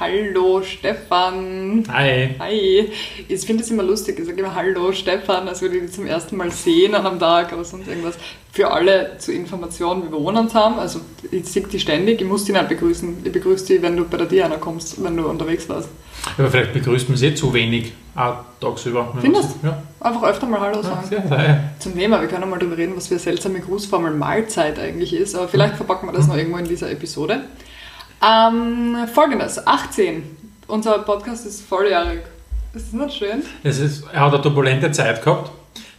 [0.00, 1.82] Hallo Stefan.
[1.92, 2.36] Hi.
[2.38, 2.88] Hi.
[3.26, 4.16] Ich finde es immer lustig.
[4.20, 7.18] Ich sage immer Hallo Stefan, als würde ich dich zum ersten Mal sehen an einem
[7.18, 8.14] Tag oder sonst irgendwas.
[8.52, 10.78] Für alle zur Information, wir wohnen zusammen.
[10.78, 11.00] Also
[11.32, 13.16] ich sehe dich ständig, ich muss dich nicht begrüßen.
[13.24, 15.88] Ich begrüße dich, wenn du bei der Diana kommst, wenn du unterwegs warst.
[16.36, 19.16] Aber vielleicht begrüßt man sie zu wenig, auch tagsüber.
[19.20, 19.66] Findest du?
[19.66, 19.82] Ja.
[19.98, 21.08] Einfach öfter mal Hallo sagen.
[21.10, 21.64] Ja, sehr, sehr.
[21.80, 25.34] Zum Thema, wir können mal darüber reden, was für eine seltsame Grußformel Mahlzeit eigentlich ist.
[25.34, 26.28] Aber vielleicht verpacken wir das Mhm.
[26.30, 27.40] noch irgendwo in dieser Episode.
[28.22, 30.36] Ähm, Folgendes, 18.
[30.66, 32.20] Unser Podcast ist volljährig.
[32.74, 33.42] Ist das nicht schön?
[33.62, 35.50] Es ist, er hat eine turbulente Zeit gehabt,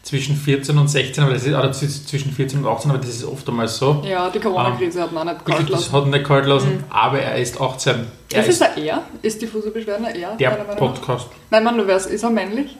[0.03, 3.23] zwischen 14 und 16, aber das ist, oder zwischen 14 und 18, aber das ist
[3.26, 4.03] oft einmal so.
[4.05, 5.91] Ja, die Corona-Krise hat ihn auch nicht kalt das lassen.
[5.93, 8.05] hat ihn nicht kalt lassen, aber er ist 18.
[8.31, 9.04] Er Ist ist Er?
[9.21, 10.35] Ist diffuse Beschwerden ein Er?
[10.35, 10.49] der?
[10.51, 11.27] Podcast.
[11.49, 12.77] Nein, man, du wärst, ist er männlich?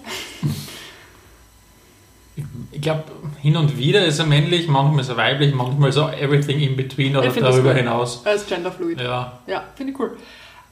[2.72, 3.04] Ich glaube,
[3.42, 7.16] hin und wieder ist er männlich, manchmal ist er weiblich, manchmal so everything in between
[7.16, 7.78] oder darüber gut.
[7.78, 8.22] hinaus.
[8.26, 9.00] Er ist genderfluid.
[9.00, 9.40] Ja.
[9.48, 10.18] Ja, finde ich cool.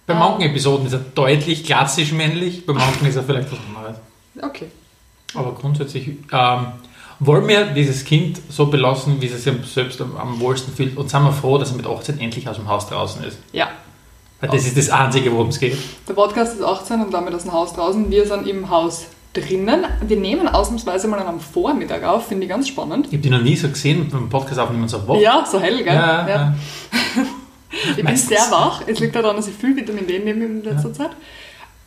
[0.06, 3.60] Bei Ähm, manchen Episoden ist er deutlich klassisch männlich, bei manchen ist er vielleicht was
[3.76, 3.98] anderes.
[4.42, 4.68] Okay.
[5.34, 6.66] Aber grundsätzlich ähm,
[7.20, 11.10] wollen wir dieses Kind so belassen, wie es sich selbst am, am wohlsten fühlt und
[11.10, 13.38] sind wir froh, dass er mit 18 endlich aus dem Haus draußen ist.
[13.52, 13.70] Ja.
[14.40, 15.76] Weil das ist das Einzige, worum es geht.
[16.08, 18.10] Der Podcast ist 18 und damit aus dem Haus draußen.
[18.12, 19.08] Wir sind im Haus
[19.40, 19.86] drinnen.
[20.02, 23.08] Wir nehmen ausnahmsweise mal einem Vormittag auf, finde ich ganz spannend.
[23.08, 25.20] Ich habe die noch nie so gesehen beim Podcast aufnehmen, so wach.
[25.20, 25.94] Ja, so hell, gell?
[25.94, 26.56] ja, ja.
[27.70, 28.30] Ich bin Meistens.
[28.30, 28.82] sehr wach.
[28.88, 31.10] Es liegt daran, dass ich viel Vitamin D nehme in letzter Zeit.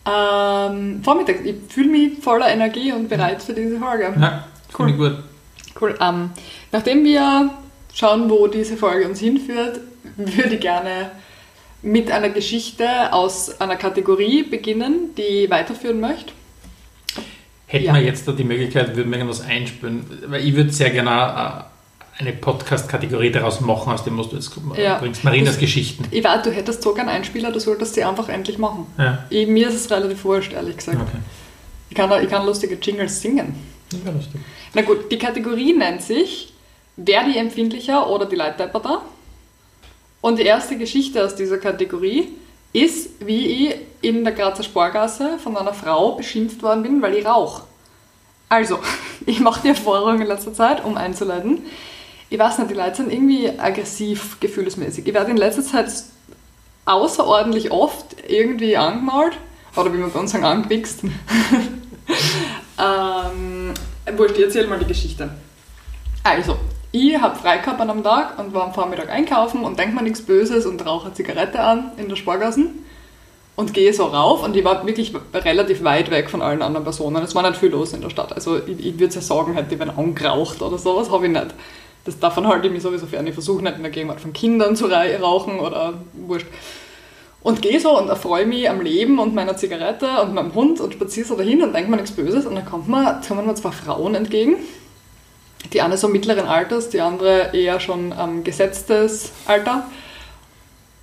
[0.06, 4.14] Ähm, Vormittag, ich fühle mich voller Energie und bereit für diese Folge.
[4.20, 4.44] ja
[4.78, 4.90] Cool.
[4.90, 5.16] ich gut.
[5.80, 5.94] Cool.
[6.00, 6.30] Ähm,
[6.70, 7.50] nachdem wir
[7.94, 9.80] schauen, wo diese Folge uns hinführt,
[10.16, 11.10] würde ich gerne
[11.82, 16.32] mit einer Geschichte aus einer Kategorie beginnen, die ich weiterführen möchte.
[17.72, 17.94] Hätten Ja.
[17.94, 20.04] wir jetzt da die Möglichkeit, würden wir irgendwas einspülen.
[20.26, 24.50] Weil ich würde sehr gerne äh, eine Podcast-Kategorie daraus machen, aus dem was du jetzt
[24.76, 24.98] Ja.
[24.98, 25.22] bringst.
[25.22, 26.04] Marinas Das- Geschichten.
[26.10, 28.86] Ich weiß, du hättest so gern Einspieler, du solltest sie einfach endlich machen.
[28.98, 29.24] Ja.
[29.30, 30.98] Ich, mir ist es relativ wurscht, ehrlich gesagt.
[31.00, 31.18] Okay.
[31.90, 33.54] Ich, kann, ich kann lustige Jingles singen.
[34.04, 34.40] Ja, lustig.
[34.74, 36.52] Na gut, die Kategorie nennt sich
[37.02, 39.02] Wer die empfindlicher oder die Leitdepper da?
[40.20, 42.28] Und die erste Geschichte aus dieser Kategorie
[42.74, 47.24] ist, wie ich in der Grazer Spargasse von einer Frau beschimpft worden bin, weil ich
[47.24, 47.62] rauche.
[48.50, 48.80] Also,
[49.26, 51.62] ich mache die Erfahrung in letzter Zeit, um einzuleiten.
[52.28, 55.06] Ich weiß nicht, die Leute sind irgendwie aggressiv, gefühlsmäßig.
[55.06, 55.90] Ich werde in letzter Zeit
[56.84, 59.38] außerordentlich oft irgendwie angemalt,
[59.74, 61.02] oder wie man bei uns sagen, angewichst.
[62.78, 63.74] ähm,
[64.16, 65.30] wurscht, ich erzähl mal die Geschichte.
[66.22, 66.56] Also,
[66.92, 70.02] ich habe frei gehabt an einem Tag und war am Vormittag einkaufen und denke mir
[70.02, 72.84] nichts Böses und rauche eine Zigarette an in der Spargassen
[73.60, 77.22] und gehe so rauf und ich war wirklich relativ weit weg von allen anderen Personen.
[77.22, 78.32] Es war nicht viel los in der Stadt.
[78.32, 81.54] Also ich, ich würde ja sagen, hätte ich wenn angeraucht oder sowas, habe ich nicht.
[82.06, 83.26] Das, davon halte ich mich sowieso fern.
[83.26, 86.46] Ich versuche nicht in der Gegenwart von Kindern zu rauchen oder wurscht.
[87.42, 90.94] Und gehe so und erfreue mich am Leben und meiner Zigarette und meinem Hund und
[90.94, 92.46] spaziere so dahin und denke mir nichts Böses.
[92.46, 94.56] Und dann kommt mir, kommen mir zwei Frauen entgegen.
[95.74, 99.86] Die eine so mittleren Alters, die andere eher schon ähm, gesetztes Alter.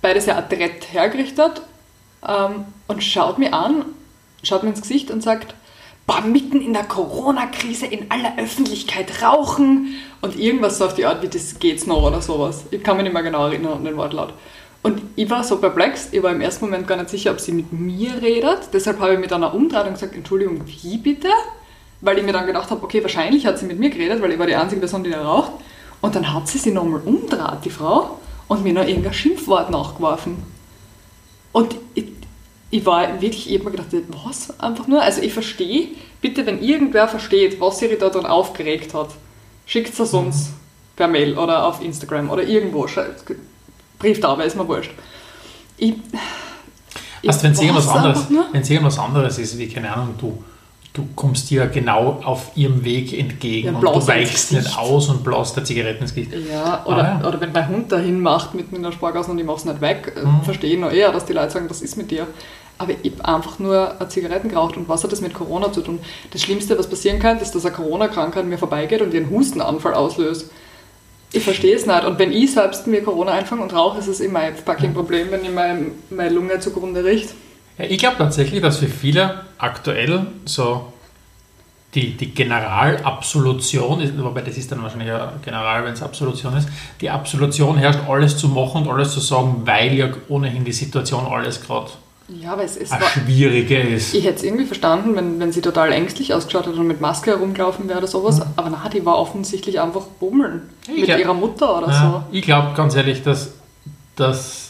[0.02, 1.62] Beide sehr adrett hergerichtet
[2.26, 3.84] ähm, und schaut mir an,
[4.42, 5.54] schaut mir ins Gesicht und sagt,
[6.06, 11.22] boah, mitten in der Corona-Krise in aller Öffentlichkeit rauchen und irgendwas so auf die Art
[11.22, 12.64] wie das geht's noch oder sowas.
[12.70, 14.32] Ich kann mich nicht mehr genau erinnern an den Wortlaut.
[14.82, 17.52] Und ich war so perplex, ich war im ersten Moment gar nicht sicher, ob sie
[17.52, 18.70] mit mir redet.
[18.72, 21.28] Deshalb habe ich mit einer Umdrehung gesagt, Entschuldigung, wie bitte?
[22.00, 24.38] Weil ich mir dann gedacht habe, okay, wahrscheinlich hat sie mit mir geredet, weil ich
[24.38, 25.52] war die einzige Person, die da raucht.
[26.00, 30.36] Und dann hat sie sich nochmal umdreht, die Frau, und mir noch irgendein Schimpfwort nachgeworfen.
[31.52, 32.06] Und ich,
[32.70, 33.88] ich war wirklich, ich habe mir gedacht,
[34.24, 34.58] was?
[34.60, 35.02] Einfach nur?
[35.02, 35.88] Also ich verstehe,
[36.20, 39.10] bitte, wenn irgendwer versteht, was sie da dran aufgeregt hat,
[39.66, 40.50] schickt es uns
[40.96, 42.86] per Mail oder auf Instagram oder irgendwo.
[42.86, 43.24] Schreibt-
[43.98, 44.92] Brieftaube, ist mir wurscht.
[45.76, 45.94] Ich,
[47.24, 50.14] Weißt du, wenn es ich irgendwas anderes, wenn es irgendwas anderes ist, wie, keine Ahnung,
[50.20, 50.42] du,
[50.94, 55.22] du kommst dir genau auf ihrem Weg entgegen Ja, und du weichst nicht aus und
[55.22, 56.32] blaust der Zigaretten ins Gesicht.
[56.50, 57.28] Ja, oder, Ah, ja.
[57.28, 59.80] oder wenn mein Hund dahin macht mitten in der Spargasse und ich mache es nicht
[59.80, 60.42] weg, äh, Mhm.
[60.42, 62.26] verstehe ich noch eher, dass die Leute sagen, was ist mit dir?
[62.78, 65.98] Aber ich habe einfach nur Zigaretten geraucht und was hat das mit Corona zu tun?
[66.32, 70.50] Das Schlimmste, was passieren kann, ist, dass eine Corona-Krankheit mir vorbeigeht und ihren Hustenanfall auslöst.
[71.32, 72.04] Ich verstehe es nicht.
[72.04, 75.26] Und wenn ich selbst mir Corona einfange und rauche, ist es immer ein fucking Problem,
[75.30, 77.30] wenn ich mein, meine Lunge zugrunde riecht.
[77.78, 80.92] Ich glaube tatsächlich, dass für viele aktuell so
[81.94, 86.68] die, die Generalabsolution ist, wobei das ist dann wahrscheinlich ja General, wenn es Absolution ist,
[87.00, 91.24] die Absolution herrscht, alles zu machen und alles zu sagen, weil ja ohnehin die Situation
[91.26, 91.90] alles gerade
[92.28, 94.14] Ja, aber es, es eine schwierige ist.
[94.14, 97.30] Ich hätte es irgendwie verstanden, wenn, wenn sie total ängstlich ausgeschaut hat und mit Maske
[97.30, 98.42] herumgelaufen wäre oder sowas.
[98.56, 100.68] Aber na, die war offensichtlich einfach bummeln.
[100.88, 103.52] Ich mit glaub- ihrer Mutter oder Ja, ich glaube ganz ehrlich, dass,
[104.14, 104.67] dass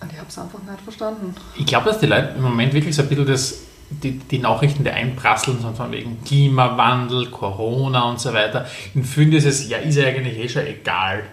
[0.00, 1.34] Und ich habe es einfach nicht verstanden.
[1.56, 4.84] Ich glaube, dass die Leute im Moment wirklich so ein bisschen das, die, die Nachrichten,
[4.84, 8.66] die einprasseln, sind von wegen Klimawandel, Corona und so weiter.
[8.94, 11.24] In vielen ist es, ja, ist ja eigentlich eh schon egal.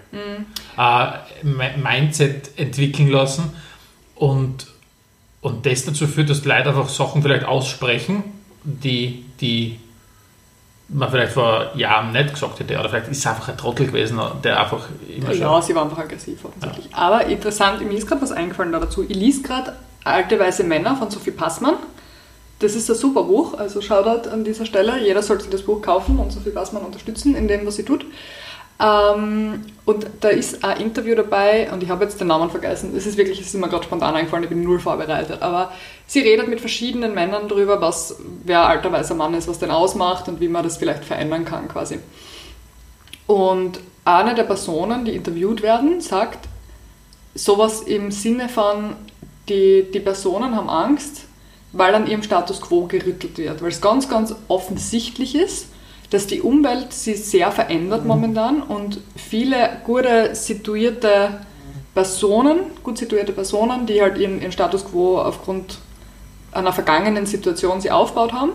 [0.78, 3.54] Äh, Mi- Mindset entwickeln lassen
[4.16, 4.68] und,
[5.42, 8.24] und das dazu führt, dass die Leute einfach Sachen vielleicht aussprechen,
[8.64, 9.80] die, die
[10.88, 12.80] man vielleicht vor Jahren nicht gesagt hätte.
[12.80, 15.42] Oder vielleicht ist es einfach ein Trottel gewesen, der einfach immer schon.
[15.42, 16.94] Ja, sie war einfach aggressiv offensichtlich.
[16.94, 19.04] Aber interessant, mir ist gerade was eingefallen da dazu.
[19.08, 21.76] Ich lese gerade Alte weiße Männer von Sophie Passmann.
[22.60, 25.04] Das ist ein super Buch, also Shoutout an dieser Stelle.
[25.04, 28.06] Jeder sollte das Buch kaufen und Sophie Passmann unterstützen in dem, was sie tut.
[28.80, 32.94] Ähm, und da ist ein Interview dabei und ich habe jetzt den Namen vergessen.
[32.96, 35.42] Es ist wirklich, es ist mir gerade spontan eingefallen, ich bin null vorbereitet.
[35.42, 35.72] Aber
[36.08, 40.28] sie redet mit verschiedenen Männern darüber, was wer alter weißer Mann ist, was den ausmacht
[40.28, 42.00] und wie man das vielleicht verändern kann quasi.
[43.28, 46.48] Und eine der Personen, die interviewt werden, sagt
[47.34, 48.96] sowas im Sinne von,
[49.50, 51.26] die, die Personen haben Angst,
[51.72, 53.62] weil an ihrem Status quo gerüttelt wird.
[53.62, 55.68] Weil es ganz, ganz offensichtlich ist,
[56.16, 61.42] dass die Umwelt sich sehr verändert momentan und viele gute situierte
[61.94, 65.78] Personen, gut situierte Personen, die halt ihren, ihren Status quo aufgrund
[66.54, 68.54] einer vergangenen Situation sie aufgebaut haben,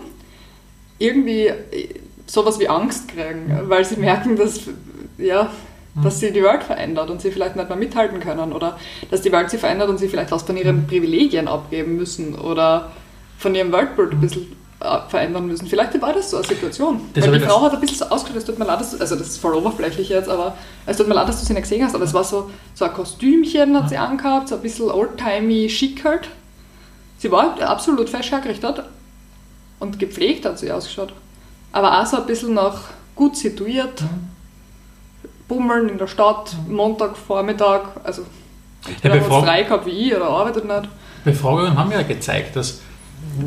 [0.97, 1.89] irgendwie äh,
[2.25, 4.61] sowas wie Angst kriegen, weil sie merken, dass,
[5.19, 5.51] ja,
[6.01, 8.79] dass sie die Welt verändert und sie vielleicht nicht mehr mithalten können oder
[9.11, 12.91] dass die Welt sich verändert und sie vielleicht was von ihren Privilegien abgeben müssen oder
[13.37, 14.60] von ihrem Weltbild ein bisschen
[15.09, 15.67] verändern müssen.
[15.67, 17.01] Vielleicht war das so eine Situation.
[17.13, 18.97] Das weil die Frau hat ein bisschen so ausgeschaut, es tut mir leid, dass du,
[18.99, 20.55] also das ist voll oberflächlich jetzt, aber
[20.85, 22.85] es tut mir leid, dass du sie nicht gesehen hast, aber es war so, so
[22.85, 26.29] ein Kostümchen hat sie angehabt, so ein bisschen oldtimey schick halt.
[27.19, 28.83] Sie war absolut fest hergerichtet
[29.79, 31.13] und gepflegt hat sie ausgeschaut.
[31.71, 32.81] Aber auch so ein bisschen nach
[33.15, 34.01] gut situiert,
[35.47, 38.23] bummeln in der Stadt, Montag, Vormittag, also
[39.03, 40.89] hat bevor- frei gehabt wie ich oder arbeitet nicht.
[41.23, 42.79] Befragungen haben ja gezeigt, dass,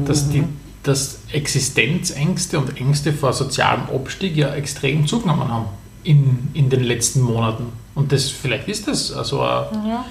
[0.07, 0.45] dass die
[0.85, 5.67] dass Existenzängste und Ängste vor sozialem Abstieg ja extrem zugenommen haben
[6.05, 7.73] in, in den letzten Monaten.
[7.95, 10.05] Und das vielleicht ist das also ein Ja.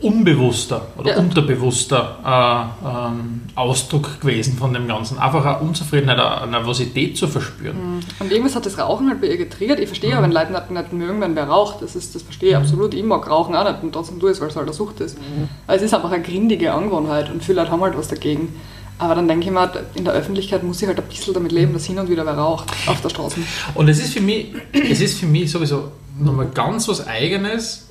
[0.00, 1.18] unbewusster oder Ja.
[1.18, 5.18] unterbewusster äh, ähm, Ausdruck gewesen von dem Ganzen.
[5.18, 8.00] Einfach eine Unzufriedenheit, eine Nervosität zu verspüren.
[8.18, 9.78] Und irgendwas hat das Rauchen halt bei ihr getriggert.
[9.80, 11.82] Ich verstehe ja, wenn Leute nicht, nicht mögen, wenn wer raucht.
[11.82, 12.94] Das, ist, das verstehe ich absolut.
[12.94, 15.00] Ich mag Rauchen auch nicht und trotzdem tue ich es, weil es halt eine Sucht
[15.00, 15.18] ist.
[15.66, 18.54] Aber es ist einfach eine grindige Angewohnheit und viele Leute haben halt was dagegen.
[19.00, 21.72] Aber dann denke ich mir, in der Öffentlichkeit muss ich halt ein bisschen damit leben,
[21.72, 23.40] dass hin und wieder wer raucht auf der Straße.
[23.74, 27.86] Und es ist für mich, es ist für mich sowieso nochmal ganz was Eigenes,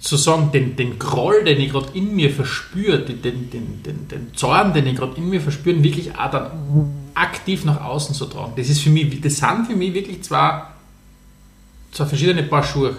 [0.00, 4.08] zu sagen, den, den Groll, den ich gerade in mir verspüre, den, den, den, den,
[4.08, 6.50] den Zorn, den ich gerade in mir verspüre, wirklich auch dann
[7.14, 8.52] aktiv nach außen zu tragen.
[8.56, 10.62] Das ist für mich, das sind für mich wirklich zwei,
[11.90, 12.96] zwei verschiedene Paar Schuhe.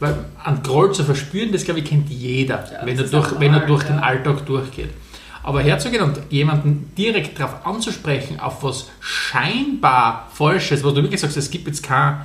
[0.00, 3.40] Weil einen Groll zu verspüren, das glaube ich kennt jeder, Ja, wenn, er durch, normal,
[3.40, 4.02] wenn er durch den ja.
[4.02, 4.90] Alltag durchgeht.
[5.42, 11.36] Aber herzugehen und jemanden direkt darauf anzusprechen, auf was scheinbar Falsches, was du wirklich sagst,
[11.36, 12.20] es gibt jetzt kein,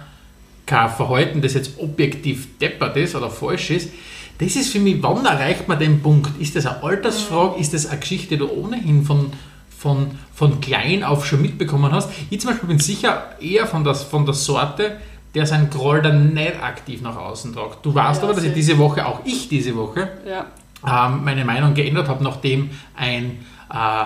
[0.65, 3.89] kein Verhalten, das jetzt objektiv deppert ist oder falsch ist,
[4.37, 6.41] das ist für mich, wann erreicht man den Punkt?
[6.41, 7.59] Ist das eine Altersfrage?
[7.59, 9.31] Ist das eine Geschichte, die du ohnehin von,
[9.77, 12.09] von, von klein auf schon mitbekommen hast?
[12.29, 14.97] Ich zum Beispiel bin sicher eher von, das, von der Sorte,
[15.35, 17.85] der seinen Groll dann nicht aktiv nach außen tragt.
[17.85, 20.47] Du weißt Ja, aber, dass ich diese Woche, auch ich diese Woche, Ja.
[20.87, 23.39] Ähm, meine Meinung geändert habe, nachdem ein,
[23.71, 24.05] äh,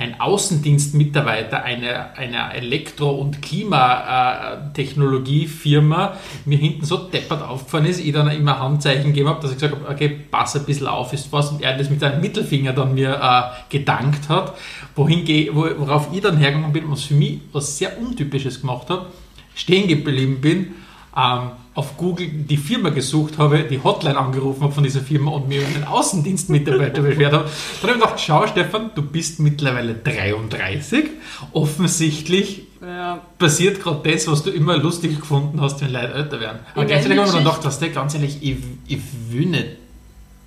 [0.00, 8.30] ein Außendienstmitarbeiter einer, einer Elektro- und Klimatechnologiefirma mir hinten so deppert aufgefallen ist, ich dann
[8.30, 11.50] immer Handzeichen gegeben habe, dass ich gesagt habe, okay, pass ein bisschen auf, ist was,
[11.50, 14.54] und er das mit seinem Mittelfinger dann mir äh, gedankt hat,
[14.94, 18.88] wohin geh, wo, worauf ich dann hergegangen bin, was für mich was sehr Untypisches gemacht
[18.90, 19.06] habe,
[19.56, 20.76] stehen geblieben bin,
[21.16, 25.48] ähm, auf Google die Firma gesucht habe, die Hotline angerufen habe von dieser Firma und
[25.48, 27.44] mir einen Außendienstmitarbeiter beschwert habe.
[27.82, 31.06] Dann habe ich gedacht, schau Stefan, du bist mittlerweile 33.
[31.52, 33.20] Offensichtlich ja.
[33.38, 36.58] passiert gerade das, was du immer lustig gefunden hast, wenn Leute älter werden.
[36.72, 39.00] Aber In gleichzeitig habe ich mir gedacht, was der ganz ehrlich, ich, ich
[39.30, 39.66] will nicht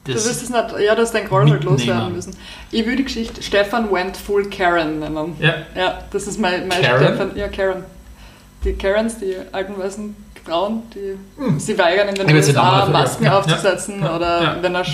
[0.04, 0.26] Du das.
[0.28, 2.36] wirst es nicht, ja, du hast dein Groll halt loswerden müssen.
[2.72, 5.36] Ich würde die Geschichte Stefan went full Karen nennen.
[5.40, 7.04] ja, Ja, das ist mein, mein Karen?
[7.06, 7.38] Stefan.
[7.38, 7.84] Ja, Karen.
[8.64, 12.88] Die Karens, die alten weißen Frauen, die sie weigern in den Ich USA.
[12.88, 14.58] Masken Ja, aufzusetzen ja, oder ja.
[14.62, 14.86] wenn eine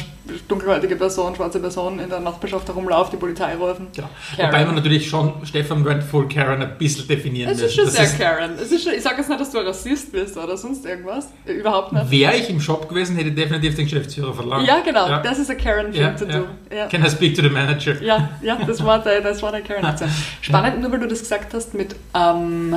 [0.50, 3.88] dunkelhäutige Person, schwarze Person in der Nachbarschaft herumläuft, die Polizei rufen.
[3.96, 4.10] genau.
[4.36, 4.52] Karen.
[4.52, 7.76] Wobei man natürlich schon Stefan Rentful Karen ein bisschen definieren Es ist müssen.
[7.86, 8.52] schon sehr ist- Karen.
[8.62, 11.30] Es ist schon, ich sage jetzt nicht, dass du ein Rassist bist oder sonst irgendwas.
[11.46, 12.12] Überhaupt nicht.
[12.12, 14.68] Wäre ich im Shop gewesen, hätte ich definitiv den Geschäftsführer verlangt.
[14.68, 15.08] Ja, genau.
[15.08, 15.20] Ja.
[15.22, 16.32] Das ist ein Karen-Thing Ja, zu ja.
[16.34, 16.46] tun.
[16.76, 16.88] Ja.
[16.88, 18.02] Can I speak to the manager?
[18.02, 20.12] Ja, ja, das war der, das war der Karen-Akzent.
[20.42, 22.76] Spannend, nur weil du das gesagt hast mit ähm,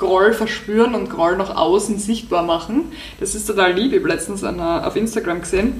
[0.00, 2.90] Groll verspüren und Groll nach außen sichtbar machen.
[3.20, 3.92] Das ist total lieb.
[3.92, 5.78] Ich habe letztens eine, auf Instagram gesehen,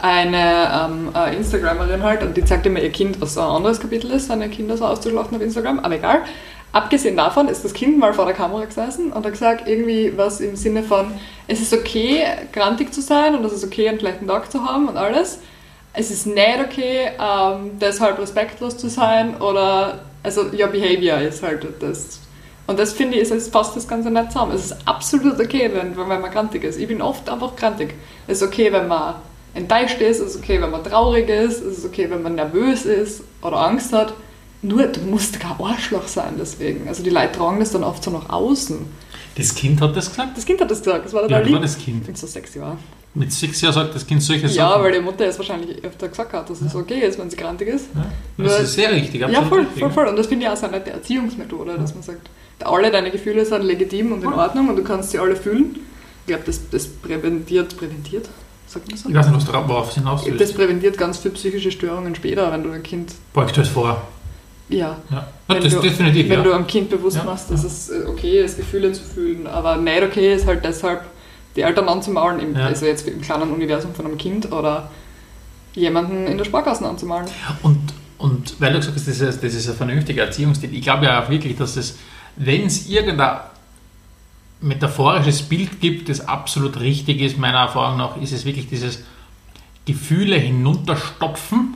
[0.00, 3.80] eine ähm, eine Instagramerin halt und die zeigt immer ihr Kind, was so ein anderes
[3.80, 6.20] Kapitel ist, seine Kinder so auszuschlachten auf Instagram, aber egal.
[6.70, 10.38] Abgesehen davon ist das Kind mal vor der Kamera gesessen und hat gesagt, irgendwie was
[10.38, 11.10] im Sinne von,
[11.48, 14.86] es ist okay, grantig zu sein und es ist okay, einen schlechten Tag zu haben
[14.86, 15.40] und alles.
[15.94, 21.66] Es ist nicht okay, ähm, deshalb respektlos zu sein oder, also, your behavior ist halt
[21.80, 22.20] das.
[22.68, 24.52] Und das finde ich, es fasst das Ganze nicht zusammen.
[24.54, 26.78] Es ist absolut okay, wenn, wenn man grantig ist.
[26.78, 27.94] Ich bin oft einfach grantig.
[28.28, 29.14] Es ist okay, wenn man
[29.54, 32.84] enttäuscht ist, es ist okay, wenn man traurig ist, es ist okay, wenn man nervös
[32.84, 34.12] ist oder Angst hat.
[34.62, 36.86] Nur, du musst kein Arschloch sein deswegen.
[36.88, 38.78] Also die Leute tragen das dann oft so nach außen.
[39.36, 40.36] Das Kind hat das gesagt?
[40.36, 41.62] Das Kind hat das gesagt, das war total war lieb.
[41.62, 42.00] das Kind?
[42.02, 42.76] Ich bin so sexy war.
[43.14, 44.82] Mit sechs Jahren sagt das Kind solche Ja, Sachen.
[44.82, 47.68] weil die Mutter es wahrscheinlich öfter gesagt hat, dass es okay ist, wenn sie grantig
[47.68, 47.86] ist.
[47.94, 48.04] Ja,
[48.36, 49.20] das Nur- ist sehr richtig.
[49.22, 50.06] Ja, voll, voll, voll.
[50.08, 52.28] Und das finde ich auch so eine nette Erziehungsmethode, dass man sagt,
[52.64, 55.76] alle deine Gefühle sind legitim und in Ordnung und du kannst sie alle fühlen.
[56.22, 58.28] Ich glaube, das, das präventiert, präventiert,
[58.66, 59.08] sagt man so?
[59.08, 60.54] Ich weiß nicht, was darauf hinaus Das willst.
[60.56, 64.02] präventiert ganz viele psychische Störungen später, wenn du ein Kind, Beugt euch vor.
[64.68, 65.28] ja, Ja.
[65.46, 66.44] Wenn das du- definitiv, wenn ja.
[66.44, 69.76] du am Kind bewusst Ja, machst, dass es äh, okay ist, Gefühle zu fühlen, aber
[69.78, 71.02] nicht okay ist halt deshalb,
[71.56, 72.66] die Eltern anzumaulen, im, Ja.
[72.66, 74.90] also jetzt im kleinen Universum von einem Kind oder
[75.74, 77.26] jemanden in der Sparkasse anzumalen.
[77.62, 77.78] Und,
[78.18, 81.22] und weil du gesagt hast, das ist, das ist ein vernünftiger Erziehungsstil, ich glaube ja
[81.24, 81.96] auch wirklich, dass es,
[82.36, 83.38] wenn es irgendein
[84.60, 89.00] metaphorisches Bild gibt, das absolut richtig ist, meiner Erfahrung nach, ist es wirklich dieses
[89.84, 91.74] Gefühle hinunterstopfen,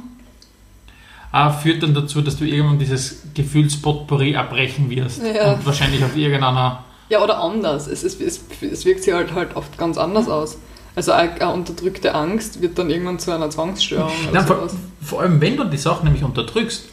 [1.33, 5.53] äh, führt dann dazu, dass du irgendwann dieses Gefühlspotpourri abbrechen wirst Ja.
[5.55, 7.87] und wahrscheinlich auf irgendeiner Ja, oder anders.
[7.87, 10.59] Es, es, es, es wirkt sich halt, halt oft ganz anders aus.
[10.95, 14.69] Also eine, unterdrückte Angst wird dann irgendwann zu einer Zwangsstörung oder Nein, vor,
[15.01, 16.85] vor allem, wenn du die Sachen nämlich unterdrückst,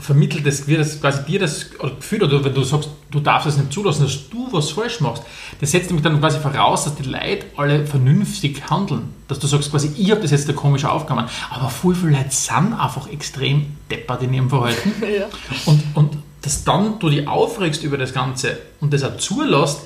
[0.00, 3.56] vermittelt es dir das, quasi dir das Gefühl, oder wenn du sagst, du darfst es
[3.56, 5.22] nicht zulassen, dass du was falsch machst,
[5.60, 9.14] das setzt nämlich dann quasi voraus, dass die Leute alle vernünftig handeln.
[9.28, 11.28] Dass du sagst quasi, ich habe das jetzt da komisch aufgenommen.
[11.50, 14.92] Aber voll viele Leute sind einfach extrem deppert in ihrem Verhalten.
[15.02, 15.26] ja.
[15.66, 19.82] Und, und dass dann du dich aufregst über das Ganze und das auch zulässt,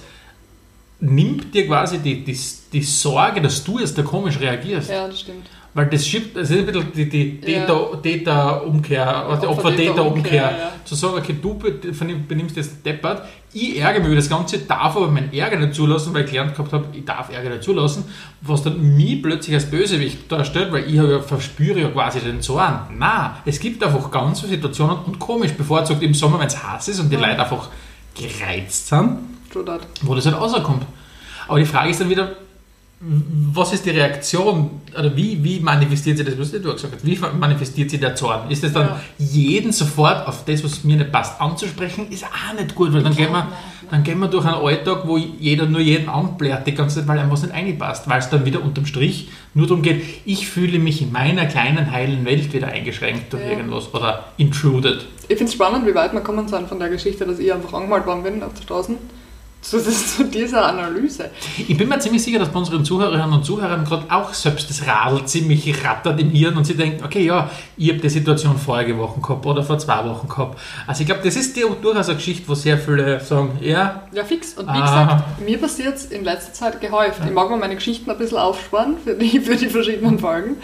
[1.00, 2.38] nimmt dir quasi die, die,
[2.72, 4.90] die Sorge, dass du jetzt da komisch reagierst.
[4.90, 5.48] ja, das stimmt.
[5.76, 7.64] Weil das schiebt, das ist ein bisschen die, die Ja.
[7.66, 10.72] Täter- Täter-Umkehr, also die Opfer-Täter-Umkehr, ja.
[10.84, 11.58] Zu sagen, okay, du
[12.28, 16.14] benimmst jetzt deppert, ich ärgere mich über das Ganze, darf aber meinen Ärger nicht zulassen,
[16.14, 18.04] weil ich gelernt gehabt habe, ich darf Ärger nicht zulassen,
[18.40, 22.80] was dann mich plötzlich als Bösewicht darstellt, weil ich ja, verspüre ja quasi den Zorn.
[22.96, 26.86] Nein, es gibt einfach ganz viele Situationen und komisch, bevorzugt im Sommer, wenn es heiß
[26.88, 27.68] ist und die Leute einfach
[28.14, 29.18] gereizt sind,
[30.02, 30.84] wo das halt rauskommt.
[31.48, 32.32] Aber die Frage ist dann wieder,
[33.52, 37.18] was ist die Reaktion oder wie, wie manifestiert sich das, was du gesagt hast, wie
[37.38, 38.50] manifestiert sich der Zorn?
[38.50, 39.00] Ist es dann Ja.
[39.18, 43.14] jeden sofort auf das, was mir nicht passt, anzusprechen, ist auch nicht gut, weil dann
[43.14, 43.46] gehen wir,
[43.90, 47.18] dann gehen wir durch einen Alltag, wo jeder nur jeden anblärt, die ganze Zeit, weil
[47.18, 50.78] einem was nicht reinpasst, weil es dann wieder unterm Strich nur darum geht, ich fühle
[50.78, 53.50] mich in meiner kleinen heilen Welt wieder eingeschränkt durch Ja.
[53.50, 55.04] irgendwas oder intruded.
[55.28, 57.74] Ich finde es spannend, wie weit wir kommen sind von der Geschichte, dass ich einfach
[57.74, 58.96] angemalt worden bin auf der Straße.
[59.70, 61.30] Zu, zu dieser Analyse.
[61.56, 64.86] Ich bin mir ziemlich sicher, dass bei unseren Zuhörerinnen und Zuhörern gerade auch selbst das
[64.86, 68.98] Radl ziemlich rattert im Hirn und sie denken, okay, ja, ich habe die Situation vorige
[68.98, 70.60] Woche gehabt oder vor zwei Wochen gehabt.
[70.86, 74.22] Also ich glaube, das ist die, durchaus eine Geschichte, wo sehr viele sagen, ja, Ja,
[74.24, 74.52] fix.
[74.52, 74.82] Und wie Ah.
[74.82, 77.20] gesagt, mir passiert es in letzter Zeit gehäuft.
[77.24, 80.56] Ich mag mir meine Geschichten ein bisschen aufsparen für die, für die verschiedenen Folgen.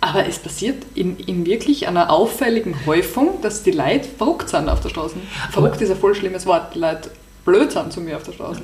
[0.00, 4.78] Aber es passiert in, in wirklich einer auffälligen Häufung, dass die Leute verrückt sind auf
[4.80, 5.16] der Straße.
[5.50, 6.74] Verrückt ist ein voll schlimmes Wort.
[6.76, 7.10] Die Leute
[7.46, 8.60] blöd sind zu mir auf der Straße.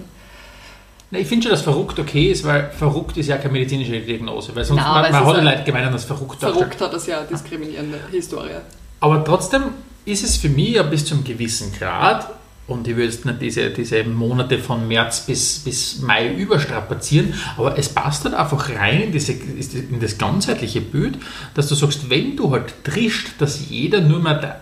[1.11, 4.55] Na, ich finde schon, dass verrückt okay ist, weil verrückt ist ja keine medizinische Diagnose,
[4.55, 6.55] weil sonst Nein, man, man ist hat ja Leute gemeint, dass verrückt darstellt.
[6.55, 8.57] Verrückt hat das ja eine diskriminierende Historie.
[9.01, 9.63] Aber trotzdem
[10.05, 12.29] ist es für mich ja bis zum gewissen Grad,
[12.67, 17.77] und ich will jetzt nicht diese, diese Monate von März bis, bis Mai überstrapazieren, aber
[17.77, 21.19] es passt halt einfach rein in, diese, in das ganzheitliche Bild,
[21.55, 24.61] dass du sagst, wenn du halt trischst, dass jeder nur mehr der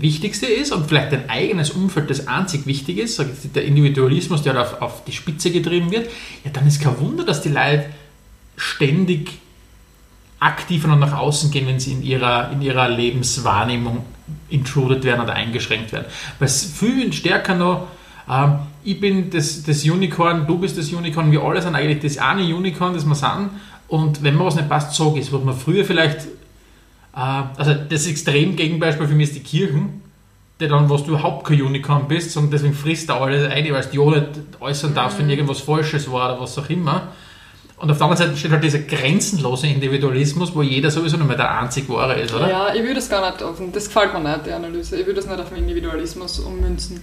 [0.00, 3.22] Wichtigste ist und vielleicht dein eigenes Umfeld das einzig Wichtige ist,
[3.54, 6.10] der Individualismus, der auf, auf die Spitze getrieben wird,
[6.44, 7.86] ja, dann ist kein Wunder, dass die Leute
[8.56, 9.32] ständig
[10.38, 14.04] aktiver noch nach außen gehen, wenn sie in ihrer, in ihrer Lebenswahrnehmung
[14.48, 16.06] intruded werden oder eingeschränkt werden.
[16.38, 17.88] Weil es viel stärker noch,
[18.28, 22.22] ähm, ich bin das, das Unicorn, du bist das Unicorn, wir alle sind eigentlich das
[22.22, 23.50] eine Unicorn, das wir sind.
[23.88, 25.32] Und wenn mir was nicht passt, sag es.
[25.32, 26.26] Was man früher vielleicht,
[27.16, 30.02] also das Extremgegenbeispiel für mich ist die Kirchen,
[30.60, 33.82] der dann, was du überhaupt kein Unicorn bist, und deswegen frisst da alles ein, weil
[33.82, 34.28] du ja nicht
[34.60, 37.08] äußern darfst, wenn irgendwas Falsches war oder was auch immer.
[37.78, 41.36] Und auf der anderen Seite steht halt dieser grenzenlose Individualismus, wo jeder sowieso nur mehr
[41.36, 42.48] der einzig Wahre ist, oder?
[42.48, 44.98] Ja, ich würde das gar nicht auf, das gefällt mir nicht, die Analyse.
[44.98, 47.02] Ich würde das nicht auf den Individualismus ummünzen.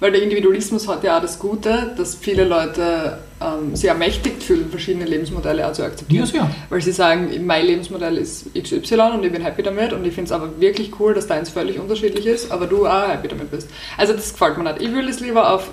[0.00, 4.70] Weil der Individualismus hat ja auch das Gute, dass viele Leute ähm, sich ermächtigt fühlen,
[4.70, 6.28] verschiedene Lebensmodelle auch zu akzeptieren.
[6.32, 6.50] Ja.
[6.68, 10.28] Weil sie sagen, mein Lebensmodell ist XY und ich bin happy damit und ich finde
[10.28, 13.68] es aber wirklich cool, dass deins völlig unterschiedlich ist, aber du auch happy damit bist.
[13.96, 14.82] Also das gefällt mir nicht.
[14.82, 15.70] Ich will es lieber auf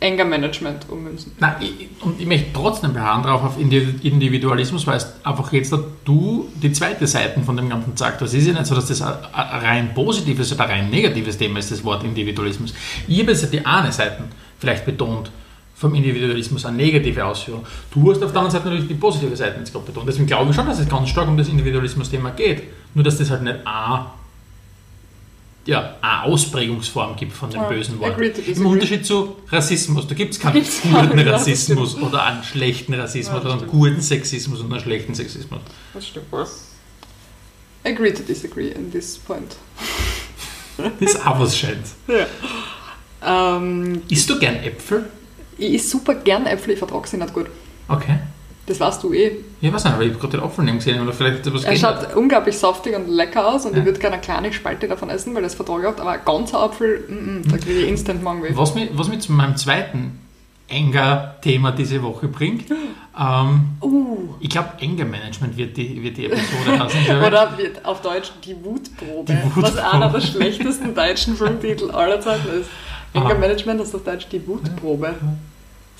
[0.00, 1.32] Anger-Management ummünzen.
[1.40, 5.74] Nein, ich, und ich möchte trotzdem beharren darauf auf Indi- Individualismus, weil es einfach jetzt
[6.04, 8.20] du die zweite Seite von dem ganzen sagst.
[8.22, 11.58] Das ist ja nicht so, dass das ein, ein rein positives oder rein negatives Thema
[11.58, 12.74] ist, das Wort Individualismus.
[13.08, 14.22] Ich habe jetzt die eine Seite
[14.58, 15.30] vielleicht betont
[15.74, 17.64] vom Individualismus, eine negative Ausführung.
[17.92, 20.08] Du hast auf der anderen Seite natürlich die positive Seite jetzt gerade betont.
[20.08, 22.64] Deswegen glaube ich schon, dass es ganz stark um das Individualismus-Thema geht.
[22.94, 24.06] Nur, dass das halt nicht eine,
[25.68, 28.18] ja, eine Ausprägungsform gibt von dem Ja, bösen Wort.
[28.18, 28.66] Im.
[28.66, 30.06] Unterschied zu Rassismus.
[30.08, 34.60] Da gibt es keinen Gibt's guten Rassismus oder einen schlechten Rassismus oder einen guten Sexismus
[34.60, 35.60] und einen schlechten Sexismus.
[35.92, 36.46] Das stimmt wohl.
[37.84, 39.56] Agree to disagree in this point.
[40.78, 41.96] Das ist auch was Schönes.
[42.06, 43.56] Ja.
[43.56, 45.10] Ähm, Isst du gern Äpfel?
[45.58, 47.46] ich esse super gern Äpfel, ich vertrage sie nicht gut.
[47.88, 48.20] Okay.
[48.68, 49.32] Das weißt du eh.
[49.62, 51.74] Ich weiß nicht, aber ich habe gerade den Apfel neben gesehen oder vielleicht etwas Er
[51.74, 53.78] schaut unglaublich saftig und lecker aus und Ja.
[53.78, 56.20] ich würde gerne eine kleine Spalte davon essen, weil das vertrage ich oft, aber ein
[56.24, 58.50] ganzer Apfel, mm, mm, da kriege ich instant Mangel.
[58.54, 60.18] Was mich, was mich zu meinem zweiten
[60.70, 64.34] Anger-Thema diese Woche bringt, ähm, Uh.
[64.40, 67.22] ich glaube, Anger-Management wird die, wird die Episode heißen.
[67.26, 69.62] Oder wird auf Deutsch die Wutprobe, Die Wutprobe.
[69.62, 72.68] was einer der schlechtesten deutschen Filmtitel aller Zeiten ist.
[73.14, 73.24] Aha.
[73.24, 75.14] Anger Management ist auf Deutsch die Wutprobe.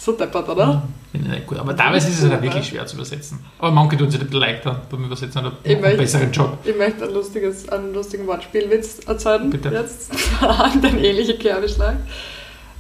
[0.01, 0.83] So deppert, oder?
[1.11, 1.59] Finde ich nicht gut.
[1.59, 3.41] Aber teilweise ist es halt wirklich schwer zu übersetzen.
[3.59, 6.59] Aber manche tun sich nicht leichter beim Übersetzen oder Ich einen möchte- besseren Job.
[6.65, 9.51] Ich möchte ein lustiges, einen lustigen Wortspielwitz erzählen.
[9.51, 9.71] Bitte.
[9.71, 11.97] Jetzt an den ähnlichen Kerbeschlag.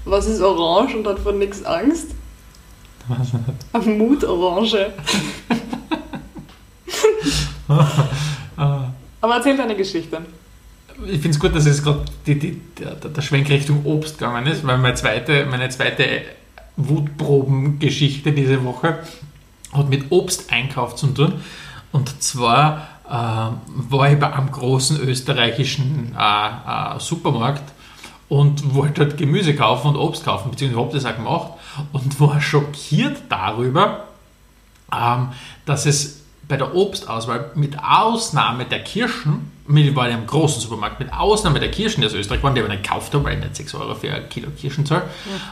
[0.05, 2.13] Was ist orange und hat vor nichts Angst?
[3.11, 3.33] Ich
[3.85, 3.99] nicht.
[3.99, 4.93] Mutorange.
[8.57, 8.91] Ah.
[9.21, 10.21] Aber erzähl deine Geschichte.
[11.05, 14.79] Ich finde es gut, dass es gerade der, der Schwenk Richtung Obst gegangen ist, weil
[14.79, 16.03] meine zweite, meine zweite
[16.79, 19.01] Wutprobengeschichte diese Woche
[19.73, 21.35] hat mit Obsteinkauf zu tun.
[21.93, 27.65] Und zwar äh, war ich bei einem großen österreichischen äh, äh, Supermarkt
[28.29, 31.53] und wollte dort Gemüse kaufen und Obst kaufen, beziehungsweise habe das auch gemacht
[31.93, 34.05] und war schockiert darüber,
[34.95, 35.29] ähm,
[35.65, 40.99] dass es bei der Obstauswahl mit Ausnahme der Kirschen, ich war in einem großen Supermarkt,
[40.99, 43.45] mit Ausnahme der Kirschen, die aus Österreich waren, die aber nicht gekauft habe, weil ich
[43.45, 45.05] nicht 6 Euro für ein Kilo Kirschen zahle,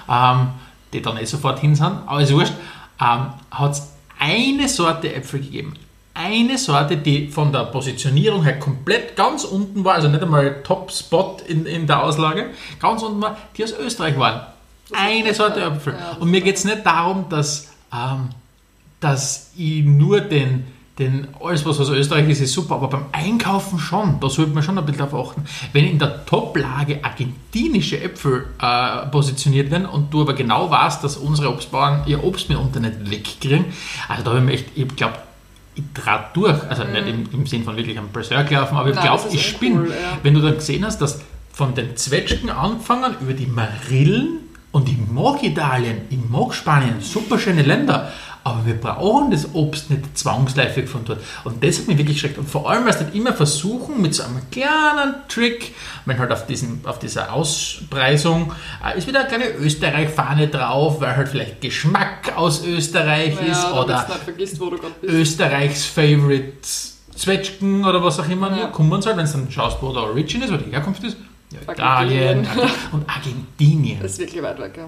[0.09, 0.49] ähm,
[0.92, 2.55] die dann eh sofort hin sind, aber ist wurscht,
[3.01, 5.75] ähm, hat es eine Sorte Äpfel gegeben.
[6.14, 11.37] Eine Sorte, die von der Positionierung her komplett ganz unten war, also nicht einmal Top-Spot
[11.46, 14.46] in, in der Auslage, ganz unten war, die aus Österreich waren.
[14.92, 15.94] Eine Sorte Äpfel.
[16.18, 18.31] Und mir geht es nicht darum, dass, ähm,
[19.01, 20.66] dass ich nur den,
[20.99, 24.63] den, alles was aus Österreich ist, ist super, aber beim Einkaufen schon, da sollte man
[24.63, 25.45] schon ein bisschen darauf achten.
[25.73, 31.19] Wenn in der Top-Lage argentinische Äpfel äh, positioniert werden und du aber genau weißt, dass
[31.19, 33.67] unsere Obstbauern ihr Obst mitunter nicht wegkriegen,
[34.09, 35.17] also da habe ich mir echt, ich glaube,
[35.75, 38.99] ich trat durch, also nicht im, im Sinn von wirklich am Berserk laufen, aber ich
[38.99, 39.81] glaube, ich spinne.
[39.81, 40.19] cool, ja.
[40.23, 41.21] Wenn du dann gesehen hast, dass
[41.53, 44.39] von den Zwetschgen angefangen über die Marillen
[44.73, 48.13] und ich mag Italien, ich mag Spanien, super schöne Länder,
[48.47, 51.21] aber wir brauchen das Obst nicht zwangsläufig von dort.
[51.43, 52.39] Und das hat mich wirklich geschreckt.
[52.39, 56.31] Und vor allem, weil sie dann immer versuchen, mit so einem kleinen Trick, wenn halt
[56.31, 58.53] auf, diesen, auf dieser Auspreisung
[58.85, 63.73] äh, ist wieder eine kleine Österreich-Fahne drauf, weil halt vielleicht Geschmack aus Österreich ist Ja,
[63.83, 64.61] oder du nicht vergisst.
[65.03, 66.53] Österreichs Favorite
[67.17, 68.67] Zwetschgen oder was auch immer, Ja.
[68.69, 71.17] kommen soll, wenn du dann schaust, wo der Origin ist, wo die Herkunft ist.
[71.51, 72.45] Ja, Argentinien.
[72.45, 73.99] Italien und Argentinien.
[74.03, 74.85] Das ist wirklich weit weg, ja.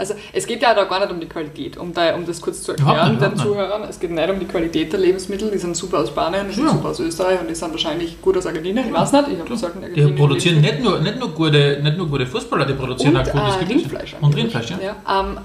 [0.00, 2.62] Also es geht ja da gar nicht um die Qualität, um, da, um das kurz
[2.62, 3.36] zu erklären nicht, den.
[3.36, 3.82] Zuhörern.
[3.88, 6.64] Es geht nicht um die Qualität der Lebensmittel, die sind super aus Spanien, die sind
[6.64, 6.72] Ja.
[6.72, 8.86] super aus Österreich und die sind wahrscheinlich gut aus Argentinien.
[8.86, 10.80] Ich weiß nicht, ich habe selten Die Argentinien produzieren gelebt.
[10.80, 13.58] nicht nur, nicht, nur gute, nicht nur gute Fußballer, die produzieren und auch gutes äh,
[13.66, 13.74] Gemüse.
[13.84, 14.16] Rindfleisch.
[14.20, 14.36] Und.
[14.36, 14.78] Rindfleisch, ja.
[15.06, 15.20] ja.
[15.20, 15.38] Ähm,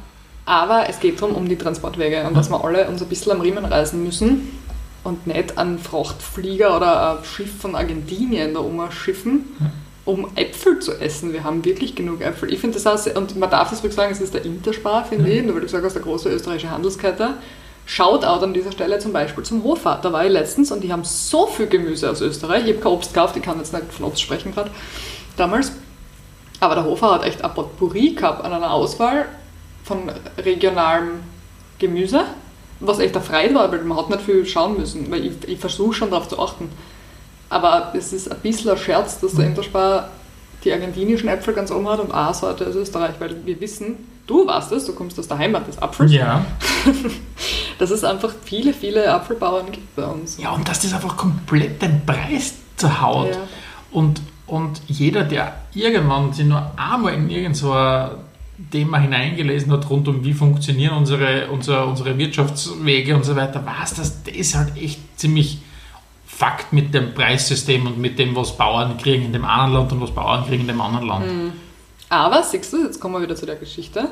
[0.45, 3.41] aber es geht darum, um die Transportwege und dass wir alle uns ein bisschen am
[3.41, 4.51] Riemen reißen müssen
[5.03, 9.45] und nicht einen Frachtflieger oder ein Schiff von Argentinien da umschiffen,
[10.05, 11.33] um Äpfel zu essen.
[11.33, 12.53] Wir haben wirklich genug Äpfel.
[12.53, 15.03] Ich finde das auch sehr, und man darf es wirklich sagen, es ist der Interspar,
[15.03, 17.35] finde ich, nur weil du gesagt hast, der große österreichische Handelskette.
[17.87, 19.99] Shoutout an dieser Stelle zum Beispiel zum Hofer.
[20.01, 22.63] Da war ich letztens und die haben so viel Gemüse aus Österreich.
[22.65, 24.71] Ich habe kein Obst gekauft, ich kann jetzt nicht von Obst sprechen gerade.
[25.37, 25.71] Damals.
[26.59, 29.25] Aber der Hofer hat echt ein Potpourri gehabt an einer Auswahl
[29.83, 31.19] von regionalem
[31.77, 32.23] Gemüse,
[32.79, 35.93] was echt erfreut war, weil man hat nicht viel schauen müssen, weil ich, ich versuche
[35.93, 36.69] schon darauf zu achten.
[37.55, 40.09] Aber es ist ein bisschen ein Scherz, dass der Interspar
[40.65, 43.95] die argentinischen Äpfel ganz oben hat und eine Sorte aus Österreich, weil wir wissen,
[44.27, 46.43] du weißt es, du kommst aus der Heimat des Apfels, Ja.
[47.79, 50.37] dass es einfach viele, viele Apfelbauern gibt bei uns.
[50.37, 53.29] ja, und dass das einfach komplett den Preis zerhaut.
[53.29, 53.37] Ja.
[53.91, 58.15] Und, und jeder, der irgendwann sich nur einmal in irgendeiner
[58.69, 63.93] Thema hineingelesen hat, rund um wie funktionieren unsere, unsere, unsere Wirtschaftswege und so weiter, weiß,
[63.93, 65.59] dass das halt echt ziemlich
[66.37, 70.01] Fakt mit dem Preissystem und mit dem, was Bauern kriegen in dem einen Land und
[70.01, 71.53] was Bauern kriegen in dem anderen Land.
[72.09, 74.09] Aber, siehst du, jetzt kommen wir wieder zu der Geschichte.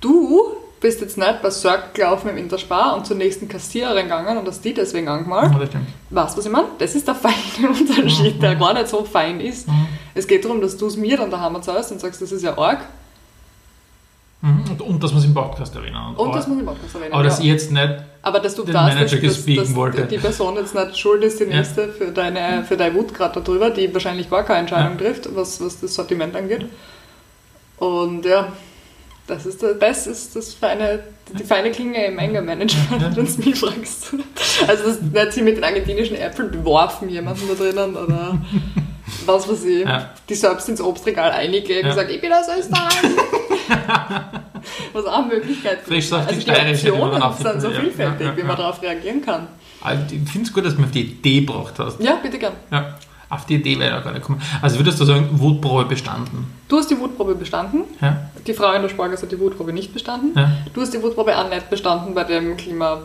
[0.00, 4.46] Du bist jetzt nicht bei Circle gelaufen im Interspar und zur nächsten Kassiererin gegangen und
[4.46, 5.52] hast die deswegen angemalt.
[5.52, 5.86] Ja, das stimmt.
[6.10, 6.68] Weißt du, was ich meine?
[6.78, 9.66] Das ist der feine Unterschied, der gar nicht so fein ist.
[10.14, 12.58] Es geht darum, dass du es mir dann daheim zahlst und sagst, das ist ja
[12.58, 12.80] arg.
[14.44, 14.64] Mhm.
[14.70, 15.96] Und, und dass wir es im Podcast erwähnen.
[16.16, 17.12] Und aber, das muss ich Podcast erwähnen.
[17.14, 17.44] aber dass ja.
[17.44, 20.02] ich jetzt nicht Aber dass du den weißt, Manager dass, dass, dass wollte.
[20.04, 21.56] die Person jetzt nicht schuld ist, die Ja.
[21.56, 25.60] nächste, für deine, für deine Wut gerade darüber, die wahrscheinlich gar keine Entscheidung trifft, was,
[25.64, 26.66] was das Sortiment angeht.
[27.78, 28.52] Und ja,
[29.26, 31.00] das ist, das ist das feine,
[31.38, 33.16] die feine Klinge im Anger-Management, Ja.
[33.16, 34.14] wenn du mich fragst.
[34.68, 38.38] Also das nicht sie mit den argentinischen Äpfeln beworfen, jemanden da drinnen, oder
[39.26, 40.10] was weiß ich, Ja.
[40.28, 41.88] die selbst ins Obstregal einige und Ja.
[41.88, 42.92] gesagt, ich bin aus Österreich.
[44.92, 48.20] was auch eine Möglichkeit Frisch sagt Also die man Optionen dann sind so ja, vielfältig,
[48.20, 48.56] ja, ja, wie man ja.
[48.56, 49.48] darauf reagieren kann.
[49.82, 52.00] Also, ich finde es gut, dass du mir auf die Idee gebracht hast.
[52.00, 52.54] Ja, bitte gern.
[52.70, 52.96] Ja,
[53.28, 54.40] auf die Idee wäre ich gar nicht gekommen.
[54.62, 56.46] Also würdest du sagen, Wutprobe bestanden?
[56.68, 57.84] Du hast die Wutprobe bestanden.
[58.00, 58.30] Ja?
[58.46, 60.32] Die Frau in der Spargasse hat die Wutprobe nicht bestanden.
[60.36, 60.52] Ja?
[60.72, 63.02] Du hast die Wutprobe auch nicht bestanden bei dem Klima.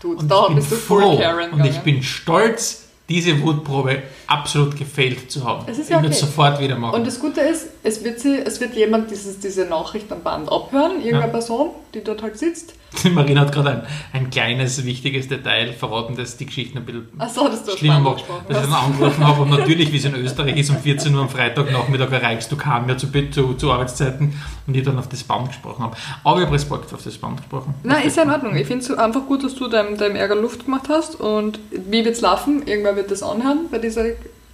[0.00, 3.40] Du, Und da ich bin bist du full froh Karen und ich bin stolz, diese
[3.42, 5.64] Wutprobe absolut gefällt zu haben.
[5.66, 6.14] Es ist ich ja würde okay.
[6.14, 6.96] es sofort wieder machen.
[6.96, 10.52] Und das Gute ist, es wird, sie, es wird jemand dieses, diese Nachricht am Band
[10.52, 11.28] abhören, irgendeine Ja.
[11.28, 12.74] Person, die dort halt sitzt.
[13.04, 17.06] Die Marina hat gerade ein, ein kleines, wichtiges Detail verraten, das die Geschichte ein bisschen
[17.18, 18.24] Achso, dass du schlimmer macht.
[18.48, 21.20] Dass ich dann angerufen habe und natürlich, wie es in Österreich ist, um 14 Uhr
[21.22, 25.22] am Freitagnachmittag erreichst du keinen mehr zu, zu, zu Arbeitszeiten und ich dann auf das
[25.22, 25.96] Band gesprochen habe.
[26.24, 27.74] Aber ich habe Respekt auf das Band gesprochen.
[27.82, 28.56] Nein, ist ja in Ordnung.
[28.56, 31.14] Ich finde es einfach gut, dass du deinem, deinem Ärger Luft gemacht hast.
[31.20, 32.66] Und wie wird es laufen?
[32.66, 34.04] Irgendwer wird das anhören bei dieser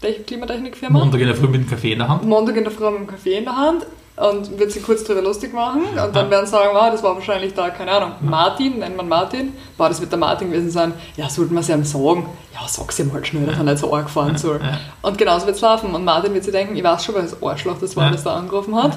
[0.01, 0.99] Te- Klimatechnikfirma.
[0.99, 2.25] Montag in der Früh mit dem Kaffee in der Hand.
[2.25, 5.22] Montag in der Früh mit dem Kaffee in der Hand und wird sich kurz drüber
[5.22, 6.31] lustig machen und dann Ja.
[6.31, 9.88] werden sie sagen, ah, das war wahrscheinlich da, keine Ahnung, Martin, nennt man Martin, boah,
[9.88, 13.12] das wird der Martin gewesen sein, ja, sollten wir es ihm sagen, ja, sag's ihm
[13.12, 14.61] halt schnell, dass er nicht so arg fahren soll.
[15.03, 17.79] Und genauso wird es laufen und Martin wird sich denken, ich weiß schon, welches Arschloch
[17.81, 18.96] das war, das da angerufen hat.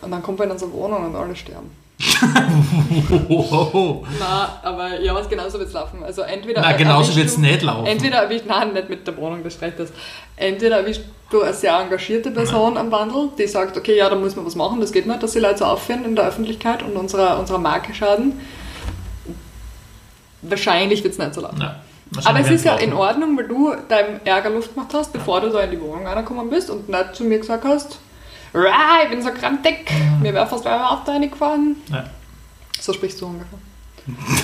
[0.00, 1.70] Und dann kommt er in unsere Wohnung und alle sterben.
[3.28, 4.06] Wow.
[4.18, 6.02] Na, aber ja, was genauso wird es laufen.
[6.02, 7.86] Also entweder Na, genauso wird es nicht laufen.
[7.86, 9.90] Entweder erwischt, nein, nicht mit der Wohnung, das streicht das.
[10.36, 14.34] Entweder erwischt du eine sehr engagierte Person am Wandel, die sagt, okay, ja, da muss
[14.34, 16.96] man was machen, das geht nicht, dass die Leute so aufführen in der Öffentlichkeit und
[16.96, 18.40] unserer, unserer Marke schaden.
[20.42, 21.60] Wahrscheinlich wird es nicht so laufen.
[21.60, 21.76] Ja,
[22.24, 25.50] Aber es ist ja in Ordnung, weil du deinem Ärger Luft gemacht hast, bevor du
[25.50, 27.98] da in die Wohnung reingekommen bist und nicht zu mir gesagt hast,
[28.52, 31.76] "Rah, ich bin so grantig, mir wäre fast ein Auto reingefahren.
[31.90, 32.04] Ja.
[32.80, 33.58] So sprichst du ungefähr.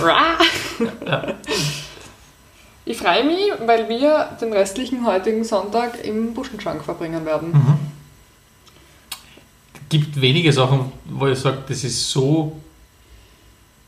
[0.07, 0.39] Rah.
[2.85, 7.51] Ich freue mich, weil wir den restlichen heutigen Sonntag im Buschenschank verbringen werden.
[7.53, 7.79] Mhm.
[9.89, 12.53] gibt wenige Sachen, wo ich sage, das ist so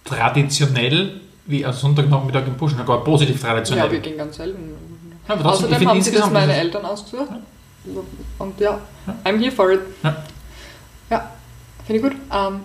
[0.04, 3.86] traditionell wie am Sonntagnachmittag im Buschen, aber positiv traditionell.
[3.86, 4.70] Ja, wir gehen ganz selten.
[5.28, 7.30] Ja, aber ich Außerdem haben sie das meine Eltern ausgesucht.
[8.38, 8.78] Und ja,
[9.24, 9.80] I'm here for it.
[10.02, 10.24] Ja.
[11.10, 11.30] Ja,
[11.86, 12.20] finde ich gut.
[12.32, 12.60] Ähm,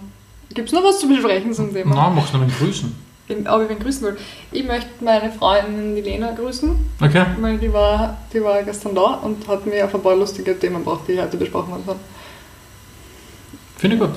[0.53, 1.95] Gibt es noch was zu besprechen zum Thema?
[1.95, 3.03] Na, machst du noch mit Grüßen.
[3.29, 4.17] In, aber ich bin grüßen will.
[4.51, 7.25] Ich möchte meine Freundin die Lena grüßen, Okay.
[7.39, 10.83] weil die war, die war gestern da und hat mir auf ein paar lustige Themen
[10.83, 11.99] gebracht, die heute besprochen werden.
[13.77, 14.11] Finde ich gut.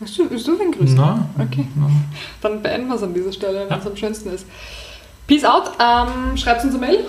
[0.00, 0.96] Willst du, willst du wen grüßen?
[0.96, 1.68] Na, Okay.
[1.76, 1.88] na.
[2.40, 3.76] Dann beenden wir es an dieser Stelle, wenn Ja.
[3.76, 4.44] es am schönsten ist.
[5.28, 5.70] Peace out.
[5.78, 7.04] Ähm, schreibt uns eine Mail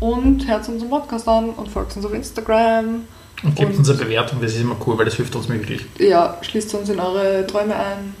[0.00, 3.04] und hört uns unseren Podcast an und folgt uns auf Instagram.
[3.42, 5.86] Und gebt Und- uns eine Bewertung, das ist immer cool, weil das hilft uns wirklich.
[5.98, 8.14] Ja, schließt uns in eure Träume ein.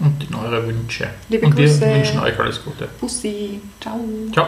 [0.00, 1.08] Und in eure Wünsche.
[1.28, 1.80] Liebe Und wir Grüße.
[1.82, 2.88] wünschen euch alles Gute.
[3.00, 3.60] Bussi.
[3.80, 3.98] Ciao.
[4.32, 4.46] Ciao.